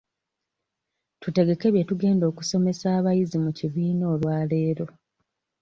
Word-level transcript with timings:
Tutegeke 1.21 1.67
bye 1.73 1.87
tugenda 1.89 2.23
okusomesa 2.31 2.85
abayizi 2.97 3.37
mu 3.43 3.51
kibiina 3.57 4.03
olwaleero. 4.13 4.85